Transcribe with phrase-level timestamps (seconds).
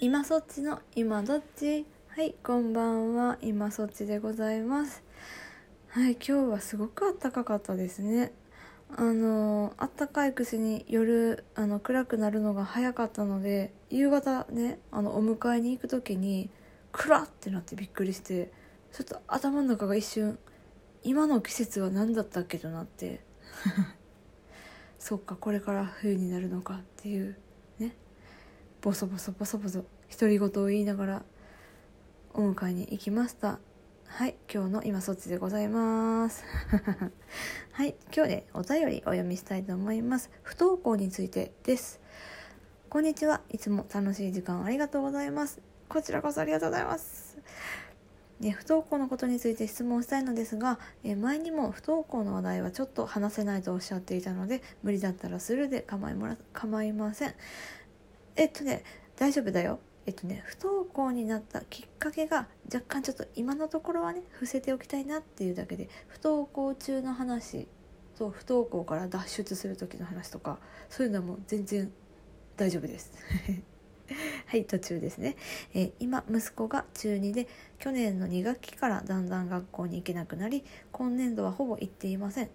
[0.00, 1.84] 今そっちの今どっち？
[2.10, 3.36] はいこんばんは。
[3.42, 5.02] 今そっちでございます。
[5.88, 8.32] はい今日はすごく暖かかったですね。
[8.96, 16.48] あの暖かいくせに夜あの暗くなるのが早かったので夕方ねあのお迎えに行く時に
[16.92, 18.52] 暗ってなってびっくりして
[18.92, 20.38] ちょっと頭の中が一瞬
[21.02, 23.20] 今の季節は何だったっけとなって。
[25.00, 27.36] そっかこれから冬になるのかっていう
[28.80, 31.22] ボソボソボソボソ独り言を言いながら
[32.32, 33.58] お迎えに行きました。
[34.06, 36.44] はい今日の今そっちでございます。
[37.72, 40.30] はい今日でお便りお読みしたいと思います。
[40.44, 42.00] 不登校についてです。
[42.88, 45.60] こんにちはいつも楽しい時間ありがとうございます。
[45.88, 47.36] こちらこそありがとうございます。
[48.38, 57.34] ね、不登校のことについて質問したいのですが、え前にも不登校の話題はちょっと話せないとおっしゃっていたので無理だったらするで構いもら構いません。
[58.38, 58.84] えっとね
[59.16, 59.80] 大丈夫だよ。
[60.06, 67.66] えっとね不登校になったきっかけが若干ちょっと今のところはね伏せておきたいなっていうだけで不登校中の話
[68.16, 71.92] と不登校から脱出する時の話とかそういうのはもう全然
[72.56, 73.12] 大丈夫です。
[74.46, 75.36] はい途中ですね、
[75.74, 77.46] えー、今息子が中2で
[77.78, 82.50] 去年の2学期からだんだん学校に行けなくなり今年度はほぼ行っていません。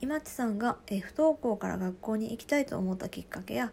[0.00, 3.72] 今地さんが、えー、不登校から学校に行きたいと思ったきっかけや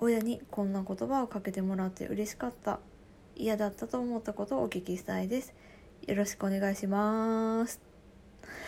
[0.00, 2.78] 親にこんな言葉をかけてもらって嬉しかった。
[3.34, 5.54] 嫌だったと思ったことをお聞きしたいです。
[6.06, 7.80] よろしくお願いします。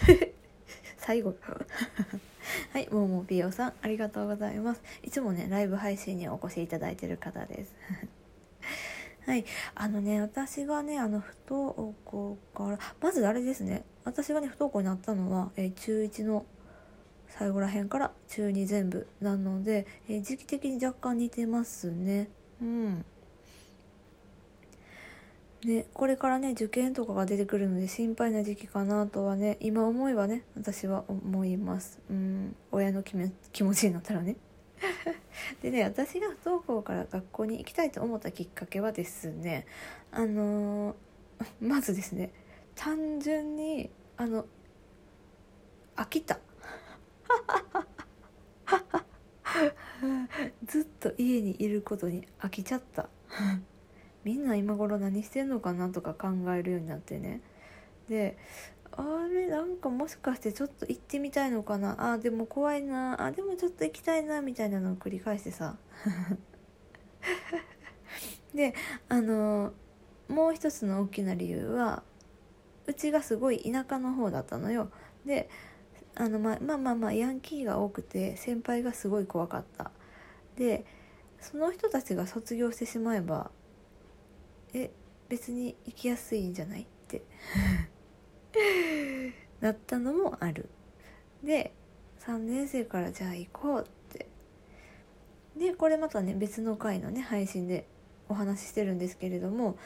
[0.98, 1.36] 最後。
[2.72, 4.82] はい、ももピオさん、ありがとうございます。
[5.04, 7.74] いつもね、ライブ配信にお越しいただいてる方です。
[9.24, 9.44] はい、
[9.76, 16.44] あのね、私がね、あの、不登校から、まずあれですね、私がね、不登校になったのは、えー、中1の
[17.38, 22.28] 最後らへんから中2全部なので、えー、時期的に若干似てますね。
[22.60, 23.04] うん。
[25.64, 33.14] ね、これからね受験とかが出てくるので心配な時期かなとはね今思えばね私は思いますうん親の気
[33.62, 34.36] 持ちになったらね
[35.60, 39.66] でね私が不登校から学校に行きたいと思ったきっかけはですね
[40.12, 42.30] あのー、まずですね
[42.74, 44.46] 単純にあの
[45.94, 46.38] 飽きた
[50.64, 53.08] ずっと家にいることに飽きちゃった。
[54.24, 57.40] みんな今頃何してんのかなとか考えるようになってね。
[58.08, 58.36] で
[58.92, 62.12] あれなんかもしかしてちょっと行ってみたいのかな？
[62.12, 63.22] あでも怖いな。
[63.22, 65.76] あでもちょっと行きたいなみたいなのを繰り返してさ。
[68.54, 68.74] で
[69.08, 69.72] あの
[70.28, 72.02] もう一つの大きな理由は
[72.86, 74.90] うちがすごい田舎の方だったのよ。
[75.24, 75.48] で
[76.14, 79.90] あのままあまあまあヤンキーが多くて先輩がすごい怖かった。
[80.56, 80.84] で
[81.40, 83.50] その人たちが卒業してしまえば
[84.74, 84.90] え
[85.28, 87.22] 別に行きやすいんじゃないって
[89.60, 90.68] なったのもある。
[91.42, 91.72] で
[92.20, 94.26] 3年生からじゃあ行こうって。
[95.56, 97.86] でこれまたね別の回のね配信で
[98.28, 99.76] お話ししてるんですけれども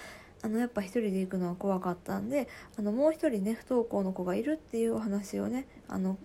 [0.44, 6.18] あのやっぱ一人で行くのは怖かったんであのもう一人ね不登校の子がいるっていうお話をねあの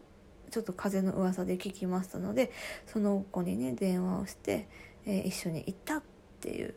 [0.51, 2.51] ちょっと風の噂で聞きましたので
[2.85, 4.67] その子にね電話をして、
[5.05, 6.03] えー、一緒に行ったっ
[6.41, 6.75] ていう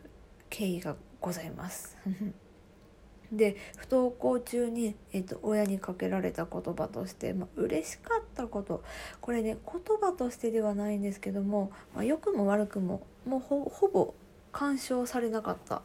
[0.51, 1.97] 経緯がございます。
[3.33, 8.85] で不登校中に、えーと、親にかけられた言葉として、まあ、嬉しかったこと
[9.23, 14.13] これね言葉としてではないんですけども、まあ、良くも悪くももうほぼ
[14.53, 15.83] 干渉されなかった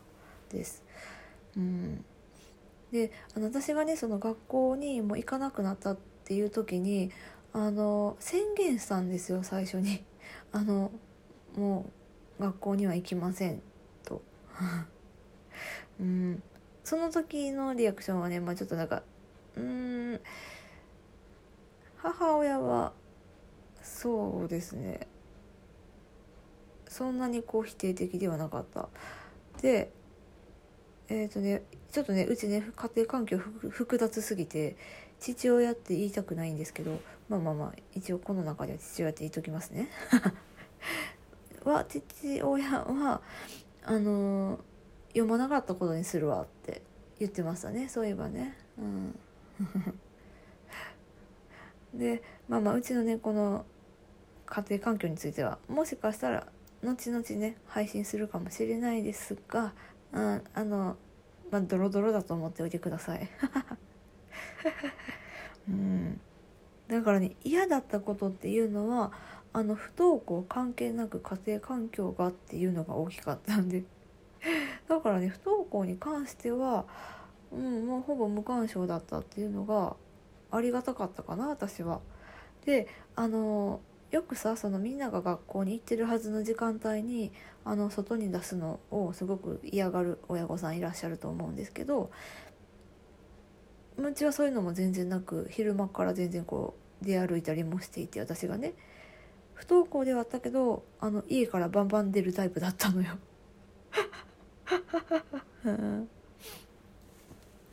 [0.50, 0.84] です。
[1.58, 2.06] うん、
[2.92, 7.12] であの私がねその学校にもう行かなくなったっていう時に
[7.52, 10.06] あの宣言したんですよ最初に。
[10.54, 10.92] あの
[11.56, 11.86] も
[12.40, 13.62] う学校には行きません
[14.06, 14.22] と。
[16.00, 16.44] うん、
[16.84, 19.02] その時のリアクションはね、まあ、ちょっとなんか
[19.56, 20.22] うん。
[21.98, 22.94] 母親は
[23.82, 25.08] そうですね。
[26.88, 28.90] そんなにこう否定的ではなかった。
[29.62, 29.92] で
[31.10, 34.76] えっ、ー、とねちょっとねうちね家庭環境複雑すぎて
[35.20, 37.00] 父親って言いたくないんですけど
[37.30, 39.90] まあまあまあ一応この中では父親って言っときますね。
[41.64, 43.22] は父親は
[43.84, 44.60] あのー
[45.18, 46.84] 読まなかったことにするわって
[47.20, 47.90] 言ってましたね。
[47.90, 48.56] そういえばね。
[48.78, 49.20] うん。
[52.00, 53.66] でまあまあうちのねこの
[54.46, 56.48] 家庭環境についてはもしかしたら
[56.84, 59.74] 後々ね配信するかもしれないですが、
[60.14, 60.98] うん、あの
[61.52, 63.30] まあドロドロだと思っておいてください。
[65.70, 66.20] うん。
[66.88, 69.12] だからね嫌だったことっていうのは
[69.54, 73.84] あの不登校関係なく家庭環境がっていうのが大きかったんで。
[74.88, 76.86] だからね不登校に関しては、
[77.52, 79.96] うん、もうほぼ無干渉だったっていうのが
[80.52, 82.02] ありがたかったかな私は。
[82.66, 83.82] であの
[84.12, 87.32] よくさそのみんなが学校に行ってるはずの時間帯に
[87.66, 92.10] あの外に出すのをすごく嫌がる親御さんいらっしゃると思うんですけど
[93.98, 98.74] うちはそういうのも全然なく昼間から全然こう出歩いたりもしていて私がね。
[99.58, 103.18] 不登校ではあったけどあの家からバンバン出るタイプだったのよ。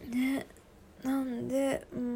[0.09, 0.47] ね。
[1.03, 2.14] なんでうん。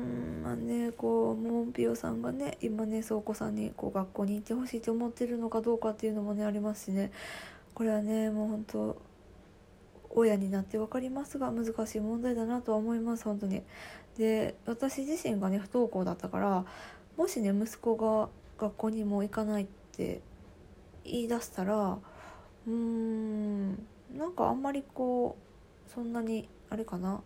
[0.49, 7.13] まあねこうモンピオさんがね今ね倉庫さんにこう学校に行ってほしいと思ってるのかどうかっていうのもねありますしね
[7.75, 9.03] これはねもう本当
[10.09, 13.63] 親になって分かりますが難しい問題だなとは思います本当に。
[14.17, 16.65] で私自身がね不登校だったから
[17.19, 20.23] もしね息子が学校にも行かないって
[21.05, 21.99] 言い出したら
[22.67, 23.73] うーん
[24.17, 25.37] なんかあんまりこ
[25.87, 27.21] うそんなにあれかな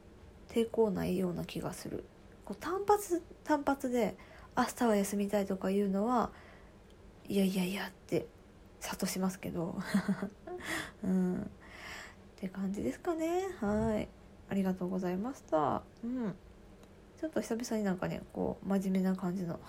[0.49, 2.05] 抵抗ないような気がする
[2.53, 4.17] こう単発単発で
[4.57, 6.31] 明日は休みたいとか言うのは
[7.27, 8.27] いやいやいやって
[8.81, 9.79] 諭しますけど。
[11.03, 11.41] うん。
[11.41, 11.47] っ
[12.37, 13.47] て感じですかね。
[13.61, 14.09] はい。
[14.49, 15.83] ありがとうございました。
[16.05, 16.35] うん。
[17.19, 19.61] ちょっと久々になんかねこう真面目な感じの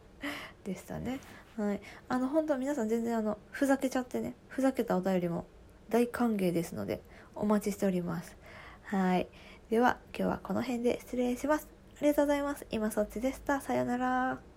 [0.64, 1.20] でしたね。
[1.56, 1.80] はい。
[2.08, 5.44] あの本当皆さん全然あのふざけちゃってねふざけたお便りも
[5.90, 7.02] 大歓迎ですので
[7.34, 8.36] お待ちしております。
[8.84, 9.28] はい。
[9.68, 11.73] では今日はこの辺で失礼します。
[12.04, 12.66] りがとうございます。
[12.70, 13.60] 今そっちでした。
[13.60, 14.53] さよなら。